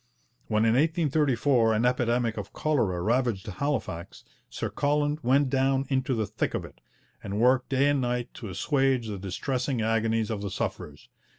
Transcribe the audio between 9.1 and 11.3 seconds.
distressing agonies of the sufferers.